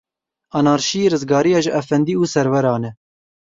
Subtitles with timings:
[0.57, 2.91] Anarşî, rizgariya ji efendî û serweran e.